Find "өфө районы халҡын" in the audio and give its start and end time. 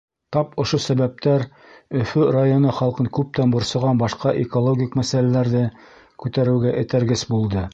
1.99-3.11